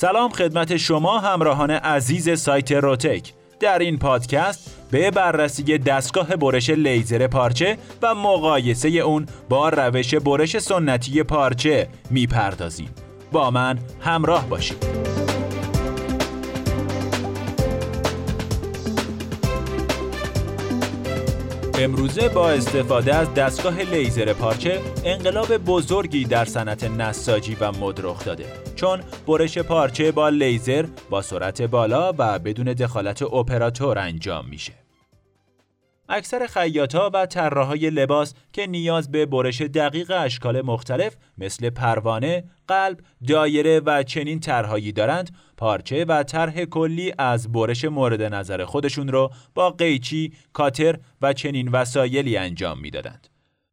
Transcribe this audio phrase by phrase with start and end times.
[0.00, 7.26] سلام خدمت شما همراهان عزیز سایت روتک در این پادکست به بررسی دستگاه برش لیزر
[7.26, 12.90] پارچه و مقایسه اون با روش برش سنتی پارچه می‌پردازیم.
[13.32, 15.09] با من همراه باشید.
[21.80, 28.24] امروزه با استفاده از دستگاه لیزر پارچه انقلاب بزرگی در صنعت نساجی و مد رخ
[28.24, 28.44] داده.
[28.76, 34.72] چون برش پارچه با لیزر با سرعت بالا و بدون دخالت اپراتور انجام میشه.
[36.12, 43.00] اکثر خیاطا و طراحهای لباس که نیاز به برش دقیق اشکال مختلف مثل پروانه، قلب،
[43.28, 49.30] دایره و چنین طرحهایی دارند، پارچه و طرح کلی از برش مورد نظر خودشون رو
[49.54, 53.29] با قیچی، کاتر و چنین وسایلی انجام می‌دادند.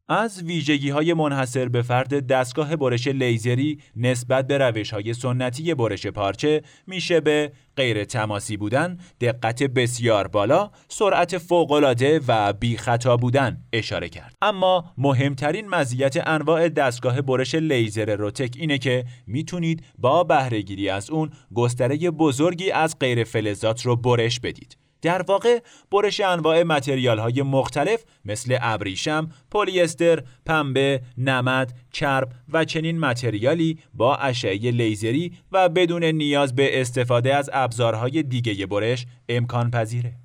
[0.10, 6.08] از ویژگی های منحصر به فرد دستگاه برش لیزری نسبت به روش های سنتی برش
[6.08, 13.58] پارچه میشه به غیر تماسی بودن، دقت بسیار بالا، سرعت فوقالعاده و بی خطا بودن
[13.74, 14.34] اشاره کرد.
[14.42, 21.30] اما مهمترین مزیت انواع دستگاه برش لیزر روتک اینه که می‌تونید با بهرهگیری از اون
[21.56, 24.87] گستره بزرگی از غیر فلزات رو برش بدید.
[25.02, 25.60] در واقع
[25.92, 34.16] برش انواع متریال های مختلف مثل ابریشم، پلیستر، پنبه، نمد، چرب و چنین متریالی با
[34.16, 40.18] اشعه لیزری و بدون نیاز به استفاده از ابزارهای دیگه برش امکان پذیره.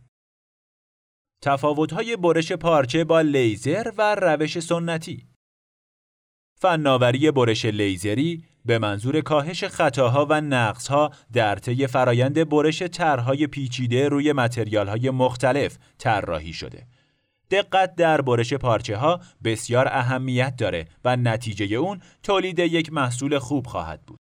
[1.42, 5.26] تفاوت‌های برش پارچه با لیزر و روش سنتی
[6.60, 14.08] فناوری برش لیزری به منظور کاهش خطاها و نقصها در طی فرایند برش طرحهای پیچیده
[14.08, 16.86] روی متریالهای مختلف طراحی شده.
[17.50, 23.66] دقت در برش پارچه ها بسیار اهمیت داره و نتیجه اون تولید یک محصول خوب
[23.66, 24.18] خواهد بود.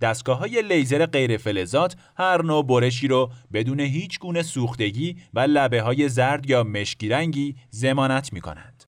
[0.00, 5.82] دستگاه های لیزر غیر فلزات هر نوع برشی رو بدون هیچ گونه سوختگی و لبه
[5.82, 8.84] های زرد یا مشکی رنگی زمانت می کنند.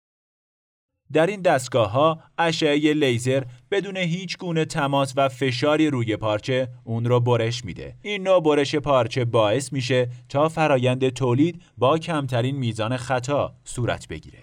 [1.13, 7.05] در این دستگاه ها اشعه لیزر بدون هیچ گونه تماس و فشاری روی پارچه اون
[7.05, 7.95] رو برش میده.
[8.03, 14.39] این نوع برش پارچه باعث میشه تا فرایند تولید با کمترین میزان خطا صورت بگیره.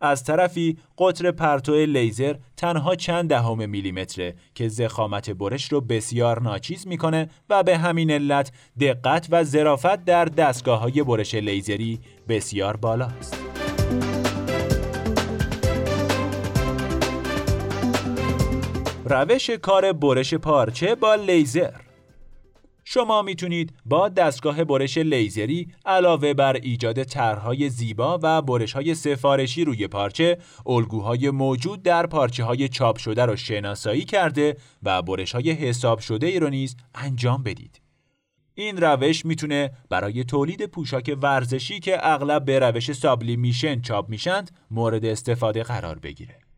[0.00, 6.86] از طرفی قطر پرتو لیزر تنها چند دهم میلیمتره که زخامت برش رو بسیار ناچیز
[6.86, 13.39] می‌کنه و به همین علت دقت و ظرافت در دستگاه های برش لیزری بسیار بالاست.
[19.10, 21.80] روش کار برش پارچه با لیزر
[22.84, 29.88] شما می‌تونید با دستگاه برش لیزری علاوه بر ایجاد طرحهای زیبا و برشهای سفارشی روی
[29.88, 36.26] پارچه، الگوهای موجود در پارچه های چاپ شده را شناسایی کرده و برشهای حساب شده
[36.26, 37.80] ای رو نیز انجام بدید.
[38.54, 45.04] این روش می‌تونه برای تولید پوشاک ورزشی که اغلب به روش سابلیمیشن چاپ میشند مورد
[45.04, 46.49] استفاده قرار بگیره.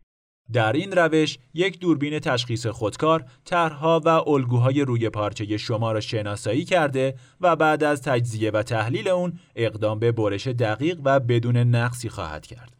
[0.53, 6.65] در این روش یک دوربین تشخیص خودکار طرحها و الگوهای روی پارچه شما را شناسایی
[6.65, 12.09] کرده و بعد از تجزیه و تحلیل اون اقدام به برش دقیق و بدون نقصی
[12.09, 12.75] خواهد کرد.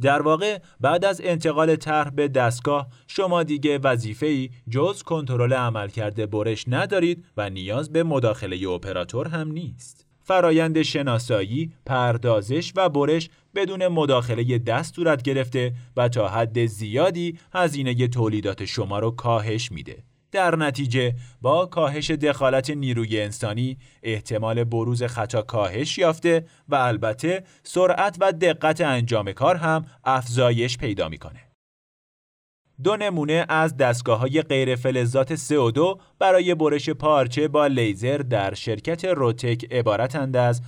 [0.00, 6.64] در واقع بعد از انتقال طرح به دستگاه شما دیگه وظیفه‌ای جز کنترل عملکرد برش
[6.68, 10.05] ندارید و نیاز به مداخله اپراتور هم نیست.
[10.26, 18.08] فرایند شناسایی، پردازش و برش بدون مداخله دست صورت گرفته و تا حد زیادی هزینه
[18.08, 20.02] تولیدات شما رو کاهش میده.
[20.32, 28.16] در نتیجه با کاهش دخالت نیروی انسانی احتمال بروز خطا کاهش یافته و البته سرعت
[28.20, 31.40] و دقت انجام کار هم افزایش پیدا می‌کنه.
[32.84, 39.04] دو نمونه از دستگاه های غیر فلزات CO2 برای برش پارچه با لیزر در شرکت
[39.04, 40.62] روتک عبارتند از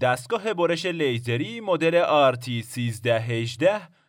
[0.00, 3.64] دستگاه برش لیزری مدل RT1318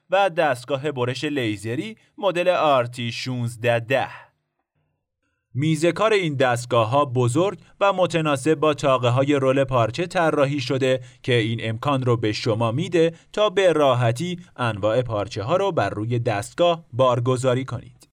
[0.10, 4.33] و دستگاه برش لیزری مدل RT1610
[5.54, 11.34] میزکار این دستگاه ها بزرگ و متناسب با تاقه های رول پارچه طراحی شده که
[11.34, 16.20] این امکان رو به شما میده تا به راحتی انواع پارچه ها رو بر روی
[16.20, 18.10] دستگاه بارگذاری کنید.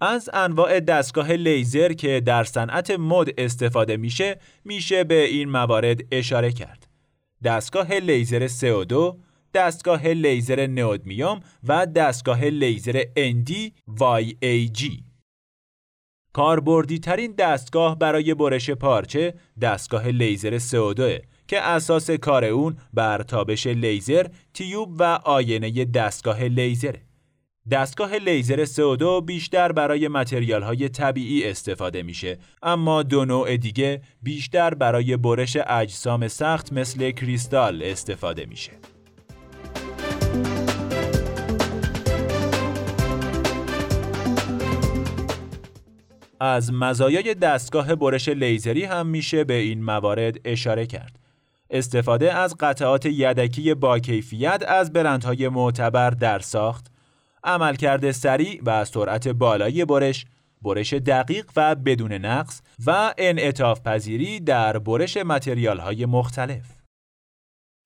[0.00, 6.52] از انواع دستگاه لیزر که در صنعت مد استفاده میشه میشه به این موارد اشاره
[6.52, 6.86] کرد.
[7.44, 9.16] دستگاه لیزر CO2
[9.54, 13.52] دستگاه لیزر نئودمیوم و دستگاه لیزر ND
[14.00, 15.13] YAG
[16.34, 23.66] کاربردی ترین دستگاه برای برش پارچه دستگاه لیزر CO2 که اساس کار اون بر تابش
[23.66, 27.02] لیزر، tube و آینه دستگاه لیزره.
[27.70, 34.74] دستگاه لیزر CO2 بیشتر برای متریال های طبیعی استفاده میشه اما دو نوع دیگه بیشتر
[34.74, 38.93] برای برش اجسام سخت مثل کریستال استفاده میشه.
[46.44, 51.18] از مزایای دستگاه برش لیزری هم میشه به این موارد اشاره کرد.
[51.70, 56.86] استفاده از قطعات یدکی با کیفیت از برندهای معتبر در ساخت،
[57.44, 60.26] عملکرد سریع و سرعت بالای برش،
[60.62, 66.64] برش دقیق و بدون نقص و انعطاف پذیری در برش متریال های مختلف.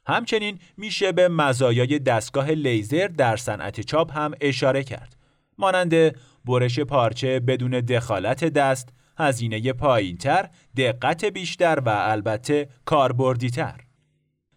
[0.07, 5.17] همچنین میشه به مزایای دستگاه لیزر در صنعت چاپ هم اشاره کرد.
[5.59, 6.15] مانند
[6.49, 13.81] برش پارچه بدون دخالت دست، هزینه پایینتر، دقت بیشتر و البته کاربردیتر.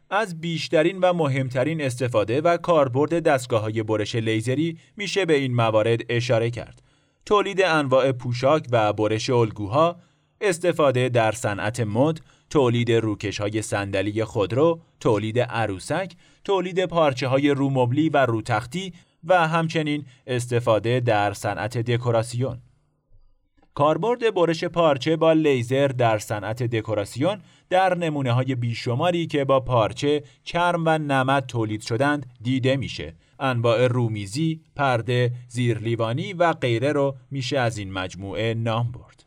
[0.10, 6.00] از بیشترین و مهمترین استفاده و کاربرد دستگاه های برش لیزری میشه به این موارد
[6.10, 6.82] اشاره کرد.
[7.26, 10.00] تولید انواع پوشاک و برش الگوها،
[10.42, 18.10] استفاده در صنعت مد، تولید روکش های صندلی خودرو، تولید عروسک، تولید پارچه های رومبلی
[18.10, 18.94] و روتختی
[19.24, 22.62] و همچنین استفاده در صنعت دکوراسیون.
[23.74, 30.24] کاربرد برش پارچه با لیزر در صنعت دکوراسیون در نمونه های بیشماری که با پارچه،
[30.44, 33.14] چرم و نمد تولید شدند دیده میشه.
[33.40, 39.26] انواع رومیزی، پرده، زیرلیوانی و غیره رو میشه از این مجموعه نام برد.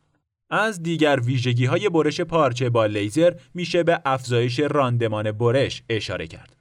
[0.50, 6.53] از دیگر ویژگی های برش پارچه با لیزر میشه به افزایش راندمان برش اشاره کرد.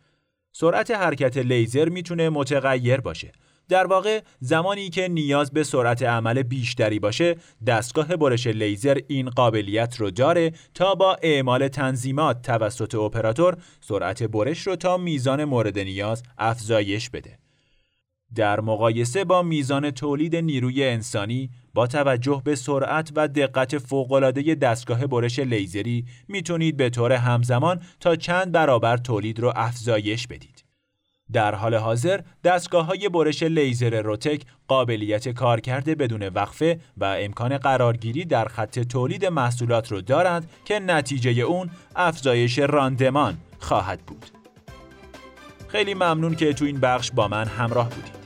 [0.54, 3.32] سرعت حرکت لیزر می‌تونه متغیر باشه.
[3.70, 7.36] در واقع زمانی که نیاز به سرعت عمل بیشتری باشه
[7.68, 14.68] دستگاه برش لیزر این قابلیت رو داره تا با اعمال تنظیمات توسط اپراتور سرعت برش
[14.68, 17.38] رو تا میزان مورد نیاز افزایش بده.
[18.36, 25.08] در مقایسه با میزان تولید نیروی انسانی با توجه به سرعت و دقت فوق‌العاده دستگاه
[25.08, 30.64] برش لیزری می‌تونید به طور همزمان تا چند برابر تولید رو افزایش بدید.
[31.34, 38.26] در حال حاضر دستگاه های برش لیزر روتک قابلیت کارکرد بدون وقفه و امکان قرارگیری
[38.26, 44.26] در خط تولید محصولات رو دارند که نتیجه اون افزایش راندمان خواهد بود.
[45.68, 48.23] خیلی ممنون که تو این بخش با من همراه بودید.